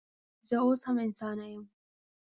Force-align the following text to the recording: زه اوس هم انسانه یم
زه 0.47 0.55
اوس 0.65 0.81
هم 0.87 0.97
انسانه 1.07 1.45
یم 1.53 1.63